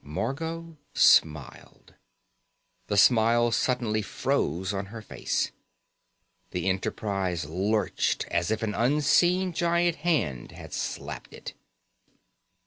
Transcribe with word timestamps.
Margot 0.03 0.77
smiled. 0.95 1.93
The 2.87 2.97
smile 2.97 3.51
suddenly 3.51 4.01
froze 4.01 4.73
on 4.73 4.87
her 4.87 5.03
face. 5.03 5.51
The 6.49 6.67
Enterprise 6.67 7.45
lurched 7.45 8.25
as 8.31 8.49
if 8.49 8.63
an 8.63 8.73
unseen 8.73 9.53
giant 9.53 9.97
hand 9.97 10.53
had 10.53 10.73
slapped 10.73 11.35
it. 11.35 11.53